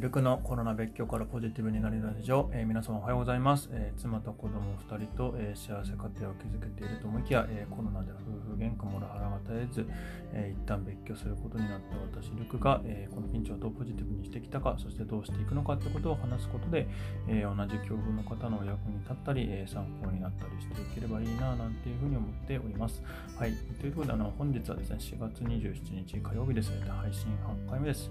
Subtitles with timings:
[0.00, 3.68] ルクのコロナ別居からポジティブになれるラジオ、えー、皆様おはようございます。
[3.70, 9.86] えー、妻と子供2人と、え幸せ家庭を築けていると思いきや、えコロナで夫婦喧嘩もラハラが絶えず、
[10.32, 11.80] え一旦別居することになっ
[12.12, 16.88] た私、ルクが、えこのピンチをどうポジティブにしてきたか、そしてどうしていくのかということを話すことで、
[17.28, 23.02] え同じ境遇の方のお役に立ったり、え参考になったりしていければいいな、なんていうふうに思っております。
[23.36, 23.52] はい。
[23.78, 27.26] ということで、あの本日はですね、4月27日火曜日ですね、配信
[27.66, 28.10] 8回目です。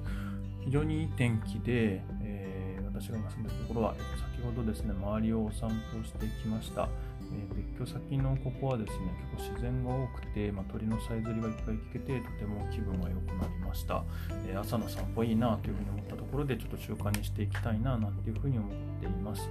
[0.66, 6.90] 非常にいい天気で、えー、私が今住んでるところは、えー、先ほどですね、周りをお散歩してきました。
[7.31, 8.98] えー、別居先のここはですね、
[9.36, 14.03] 結構自然が多くて、まあ、鳥のさえずりがいっぱい聞けて、とても気分が良くなりました。
[14.48, 19.50] えー、朝の散歩いいなというふうに思ったところで、ちょっと習慣にしていきたいななんていうふうに思っています。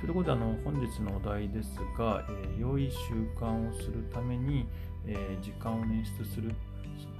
[0.00, 4.66] ということで、あの本日のお題ですが、えー、良い習慣をするために、
[5.06, 6.54] え時間を捻出する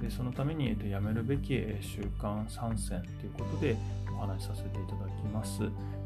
[0.01, 3.77] でそのために、えーと、やめるべき、え習慣参戦ということで
[4.17, 5.63] お話しさせていただきます。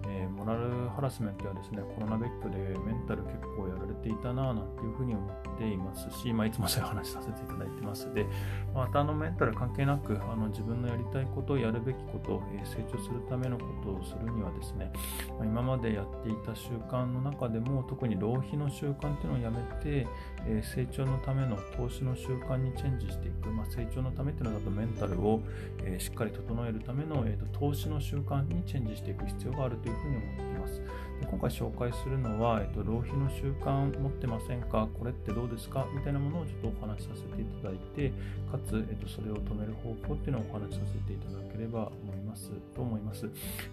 [0.08, 8.26] えー、モラルハラスメントはですね、コロナ別居でメンタル結構やられていたなぁなんていうふうに思っていますし、まあ、いつもそういう話させていただいてますで、
[8.74, 14.92] またあのメンタル関係なくあの自分のやりたいことを、やるべきこと、えー、成長するためのことをするにはですね、
[15.40, 20.08] まあ、今までやっていた習慣の中でも特に浪費の習慣っていうのをやめて、
[20.46, 25.42] えー、成長のための投資の習慣にチェンジしていく、まあ、成長のためっていうのだとメンタルを、
[25.84, 30.82] えしっかり整えるための、えーと、投資の習慣にチェンジしていく必要があるというふうに思っています。
[31.22, 34.90] で今回紹介するのは、えっと、浪費の習慣持ってませんか？
[35.00, 35.88] これってどうですか？
[35.96, 38.12] みたいなものをちょっとお話しさせていただいて、
[38.52, 43.30] かつ、えっと、それを止める方法っていうのをお話しさせていただければ思いますと思います。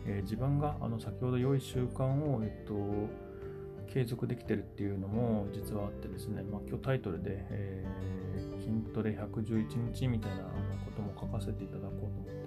[0.06, 2.74] えー、自分があの先ほど良い習慣を、えっと、
[3.92, 12.41] 継続できてるっていうのも実はあってですね、まあ、今日タイトルで、えー、筋トレ111日みたいなことも書かせていただこうと思って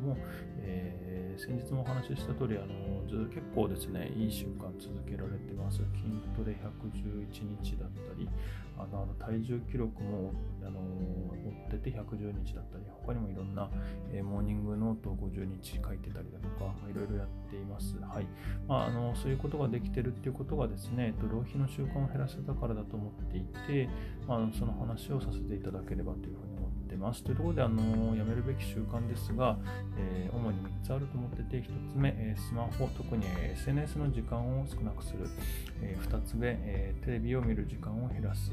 [0.00, 0.16] も、
[0.58, 5.78] えー先日もお話しした通り、あのず結構ですね、いい習慣続けられてます。
[5.78, 8.28] 筋トレ111日だったり、
[8.76, 13.70] あの体重記録もあの追ってて110日だったり、他にもいろんな、
[14.12, 17.96] えー、モーニングノートを50日書いてたりだとか、まあ、いろいろやっています。
[17.96, 18.26] はい
[18.68, 23.88] まあ、あのそういうことができてるっていうことがですね、えっと浪費の習慣を減らせたからだと思っていて、
[24.28, 26.59] まあ、その話をさせていただければというふうに
[26.90, 27.22] ってます。
[27.22, 29.56] というところで、あのやめるべき習慣ですが、
[29.96, 35.28] えー、主に3つあると思ってて、1つ目、え、スマホ、特に SNS の時間を少なくする。
[35.80, 38.50] えー、2つ目、えテレビを見る時間を減らす。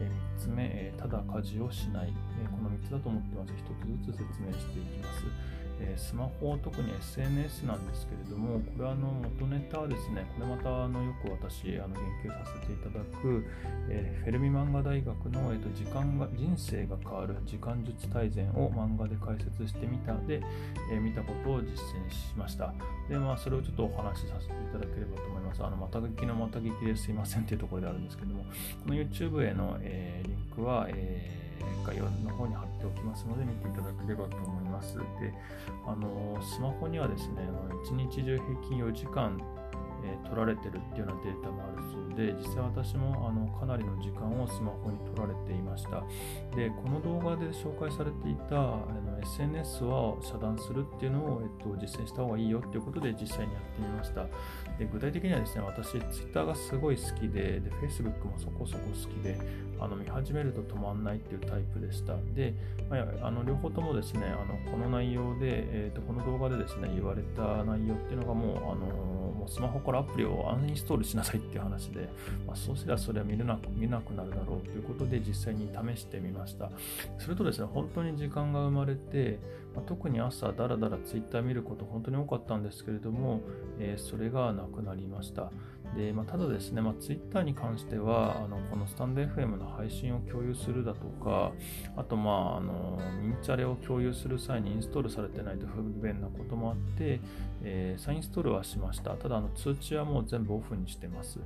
[0.00, 2.12] え3つ目、えただ家事をしない。
[2.42, 3.52] えこの3つだと思ってます。
[3.52, 5.65] 1つずつ説明していきます。
[5.80, 13.44] えスマホ、特に SNS なんですけれども、これはあの元ネタはですね、これまたあのよく私あの言及させていただく、
[13.88, 20.40] えー、フェルミ漫画大学の、えーと、時間が人生が変わる時間術大全を漫画で解説してみたで、
[20.90, 22.72] えー、見たことを実践しました。
[23.08, 25.62] で、まあ、それをちょっとお話しさせていただければと思います。
[25.62, 28.44] あの、また聞きのまた聞きですいませんというところであるんですけども、
[28.84, 31.45] この YouTube への、え、リンクは、えー
[31.86, 34.96] 概要の方に貼っておきますので見ていただければと思います。
[34.96, 35.02] で、
[35.86, 37.48] あのスマホにはですね、
[37.88, 39.40] 1日中平均4時間、
[40.06, 46.02] え、取られてるっていうようなデータもあるそうで、実際私もあのかなりの時間をスマホに取られていました。
[46.56, 54.26] で、この動画で紹介されていたあの SNS は遮断するっていうのを、えっと、実践した方がいいよっていうことで実際にやってみました。
[54.78, 59.38] で具体的にはですね、私、Twitter がすごい好きで、で Facebook もそこそこ好きで、
[59.78, 62.16] あの見始めると止まんないっていうタイプでした。
[62.34, 62.54] で、
[62.90, 72.08] まあ、あの両方ともですね、あのこの内容で、えーと、この動画でですね、言われた内容っていうのがもう、あのスマホからアプリをアンインストールしなさいっていう話で、
[72.46, 76.70] まあ、そうすればそれは見れなく見なくなるだろうということで実際に試してみました。
[77.18, 79.38] するとですね、本当に時間が生まれて、
[79.74, 83.40] まあ、特に朝だらだら Twitter 見ること本当に多かったんですけれども、
[83.78, 85.50] えー、それがなくなりました。
[85.94, 91.52] でまあ、ただですね、まあ、Twitter に関してはあのこのスタンド FM の配信を共有するだとか
[91.96, 97.20] あとまああのミンチャレを共有する際にインストールされてないと不便なこともあって、
[97.62, 101.38] えー、再インストールはしましたただあの通知はもう全部オフにしてます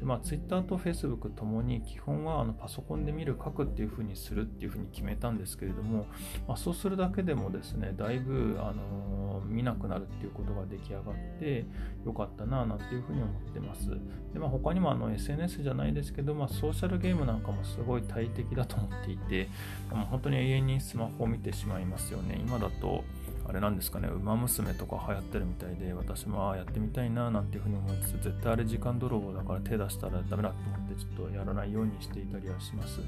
[0.00, 6.06] で、まあ、Twitter と Facebook ともに基本はあのパソコンで見る書くっていうふうにするっていうふうに決めたんですけれども、
[6.46, 11.66] まあ、そうするだけでもですねだいぶあの見なくなるっていうことが出来上がって
[12.06, 13.87] よかったななんていうふうに思ってます。
[14.32, 19.48] でまあ、他にもあの SNS じゃないですけど、まあ、ソーシャルゲームなんかもすごい大敵だと思っていて、
[19.90, 22.38] もう本当に永遠にスマホを見てしまいますよね。
[22.38, 23.04] 今だと
[23.48, 33.00] あれなんですかね、馬娘とか流行ってるみたいで、私もやってみたいななんていうふうに思いつつ、絶対あれ時間泥棒だから手出したらダメだと思って、ちょっとやらないようにしていたりはします。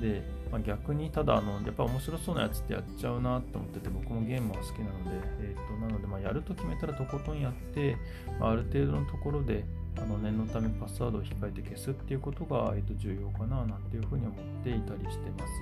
[0.00, 0.22] で、
[0.52, 7.96] まあ、逆に、ただあの、やっぱ面白そうなやつってやっちゃうなって思ってて、僕もゲームは好きなので、えー、となので、ま、やると決めたらとことんやって、
[8.38, 9.64] まあ、ある程度のところで、
[9.98, 15.52] あの念のためパスワードを控えて消すっていうことが、えー、と重要かななんていうふうに思っていたりしてます。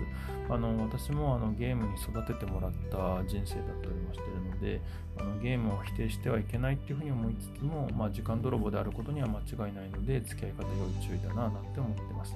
[0.49, 4.81] あの私もあのゲームに育ててもらった人生だったりもしてるので
[5.19, 12.35] あのゲームを否定してはいけないっていうふうに思いつつも、まあ、時間泥棒であることには間違いないので付き合い方要注意だななんて思ってます。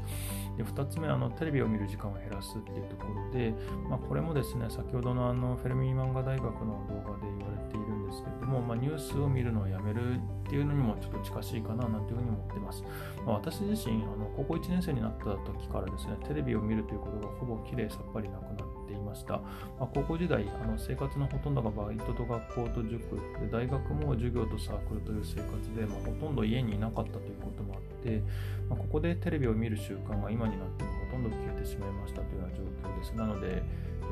[0.57, 3.53] で2つ目あの、テレビを見る時間を減らすっていうところで、
[3.89, 10.19] まあ、これもですね先ほどのあのフェルミー漫画大学の動画で言われているんですけれども、まあ、ニュースを見るのをやめるっ
[10.49, 12.83] ていうのにもちょっと近しいかななんていうふうに思ってます。
[13.27, 19.35] まあ、私自身あの、高校1年生になった時からですね、テレビを見るということがほぼきれいさっぱりなくなっていました。
[19.35, 19.41] ま
[19.81, 28.23] あ、高校時代あの、生活のほとんどがバイトと学校と塾で、大学も授業とサークルという生活で、まあ、ほとんど家にいなかったということもあって、
[28.69, 33.13] まあ、ここでテレビを見る習慣が今になってもほとんど消えてしまいましたというような状況です。
[33.15, 33.63] なので、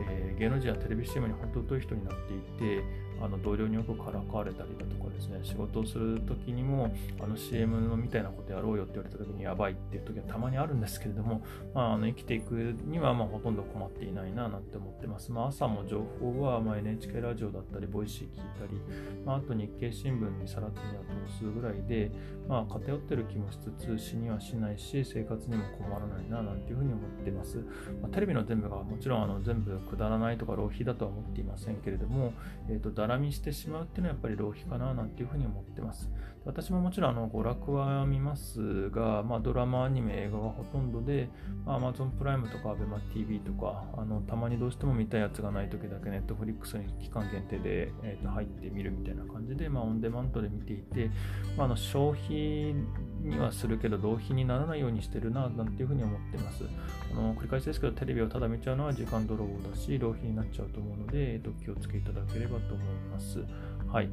[0.00, 2.84] えー、芸能人はテレビ CM に本当に疎い人になっていて、
[3.20, 11.44] あの同僚によくからかわれたりだとかですね、仕事をするときにも、あの CM のみたいなことやろうよって言われたときにやばいっていう時はたまにあるんですけれども、
[11.74, 12.52] まあ、あの生きていく
[12.84, 15.30] にはまあほとんど困っていないななんて思ってます。
[15.32, 18.80] まあ、朝も情報はま NHK ラジオだったり、 Voicy 聞いたり、
[19.24, 22.10] まあ、あと日経新聞にさらっと見通すぐらいで、
[22.48, 27.58] まあ、偏ってる気もしつつ、死にはしないし、生活にも困らないななんていうふうに思ってます。
[28.00, 32.32] まあ、テレビの全部がもちろんあの全部くだらないとか浪費だとは思っていませんけれども、
[32.68, 36.10] えーと、だらみしてしまうっていうのはやっぱり浪費かななんていうふうに思ってます。
[36.44, 41.28] 私ももちろんあの娯楽は見ますが、まあ、ドラマ、アニメ、映画がほとんどで、
[41.64, 51.10] まあ、Amazon プライムとか ABEMATV とか、あのたまにどうしても見たいやつがない時だけ Netflix に期間限定で、えー、と入ってみるみたいな感じで、まあ、オンデマントで見ていて、
[51.56, 52.74] まあ、あの消費
[53.22, 56.64] にはするけど浪費にならないようにしてるななんていうふうに思ってます。
[57.12, 63.44] あの繰り返しですけど、テレビをただ見ちゃうのは時間泥棒だし、浪費になっちゃうと思うので、えー、と気をつけいただければと思います。
[63.86, 64.08] はい。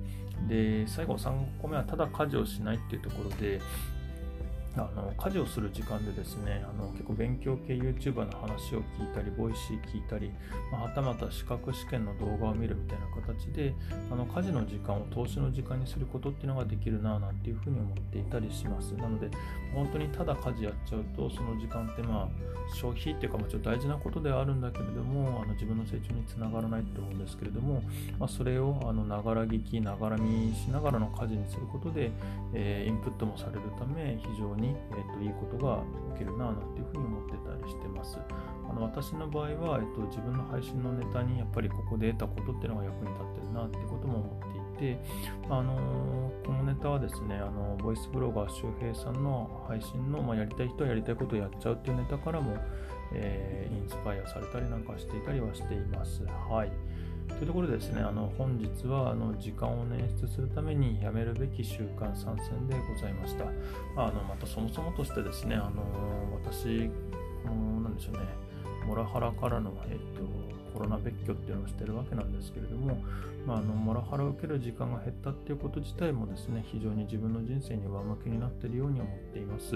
[0.47, 3.61] で、最後3個目はただ家事をしないっていうところで、
[4.75, 10.31] あの家事をする時間でですねあの結構勉強系 YouTuber の話を聞いたり Voicy 聞いたり、
[10.71, 13.73] まあ、はたまた資格試験の動画を見るみたいな形で
[14.11, 18.91] あの家事の時間を投資の時間にすることっていうのができるななんていうふうに思っていたりします。
[18.93, 19.29] なので
[19.73, 27.81] 本当にただ家事やっちゃうとその時間ってまあ消費っていうかもちろん大事なことではあるんだけれどもあの自分の成長につながらないと思うんですけれども、
[28.19, 32.11] まあ、それをあのながら聞きながら見しながらの家事にすることで、
[32.53, 35.83] えー、インプットもされるため非常にに、えーと、いいことが
[36.13, 38.19] 起きるななんていうふうに思ってたりしてます。
[38.69, 44.39] あの私の場合は、えーと、自分の配信のネタにやっぱりここで得たことっていうのが役に立ってるなってことも思
[44.77, 44.99] っていて、
[45.49, 52.55] あのー、このネタはですね、あのボイスブロガー周平さんの配信の、まあ、やりたい人はやりたいことをやっちゃうっていうネタからも、
[53.13, 56.23] えー、インスパイアされたりなんかしていたりはしています。
[56.23, 56.71] はい。
[57.29, 63.45] というところでですね、あの本日はあの時間を捻出するためにやめるべき習慣参戦でございました。
[63.95, 65.83] あのまたそもそもとしてですね、あの
[66.43, 66.89] 私、
[67.45, 68.19] なんでしょうね、
[68.85, 70.23] モラハラからの、えっと、
[70.73, 72.97] コロナ別居っていうのをしてるわけなんですけれども、
[73.45, 79.75] まあ、あのモラハラを受ける時間が減ったっていうこと自体もですね、非常に自分の人生に上向きになっているように思っています。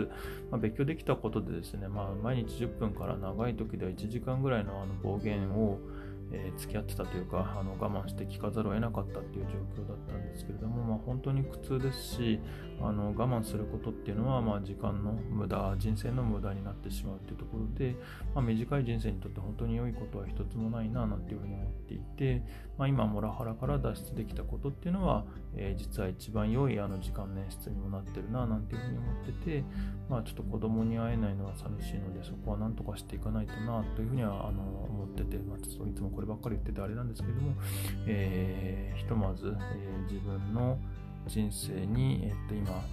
[0.51, 5.79] まあ、別居できたことでですね、まあ、毎日10分から長い時では1時間ぐらいのあの暴言を
[6.33, 12.39] えー、付き合ってたというかあの我慢して聞かざるを得なかったっていう状況だったんですけれども、まあ、本当に苦痛ですし
[12.81, 17.95] あの我慢することっていうのは、まあ、時間の無駄人生の無駄になってしまうっていうところで、
[18.33, 22.43] まあ、短い人生にとって本当に良いことは一つもないななんていうふうに思っていて、
[22.77, 25.25] まあ、今モラハラから脱出できたことっていうのは、
[25.55, 29.63] えー、実は一番良いあの時間捻出にもなってるななんていうふうに思ってて、
[30.09, 37.53] まあ、ちょっと子供に会えないのは寂しいのでそこは何とかしていかないとなというふうにはあの思ってて、まあ、ちょっといつもこればっかり言っててあれなんですけども、
[38.07, 40.77] えー、ひとまず、えー、自分の
[41.27, 42.83] 人生に、えー、っと今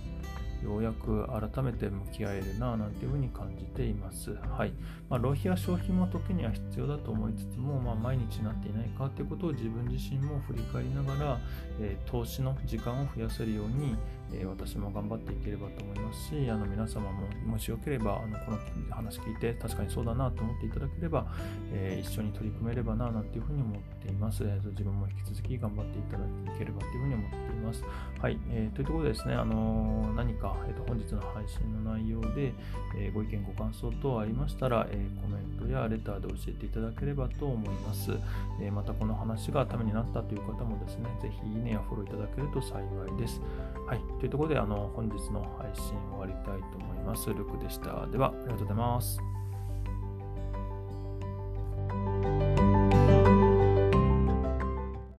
[0.63, 4.35] ようやく改めて向き合えるななんていうふうに感じています。
[4.35, 4.73] はい。
[5.09, 11.39] まあ、浪費や消費も時には必要だと思いつつも、まあ、毎日なっていないかということを自分自身も振り返りながら、
[11.81, 13.97] えー、投資の時間を増やせるように、
[14.33, 18.59] え私も頑張っていければと思いますし、あの皆様ももしよければ、あのこの
[18.95, 21.27] 話聞いて確かにそうだなと思っていただければ、
[21.73, 24.45] え一緒に取り組めればななんていうふうに思っています。
[24.45, 26.25] えー、自分も引き続き頑張っていただ
[26.59, 27.85] ければというふうに思っています。
[28.21, 32.53] はい、えー、というところでですね、あの何か、えーと、本日の配信の内容で、
[32.99, 38.13] えご意見ご感想等ありましたら、えコメントやレターで教えていただければと思います。
[38.61, 43.41] えまたこの話がためになったという方もですね、ぜひいいねやフォローいただけると幸いです。
[43.87, 47.33] はい、というところで、あの本日の配信終わりたいと思います。
[47.33, 48.07] ルクでした。
[48.07, 49.30] では、ありがとうございます。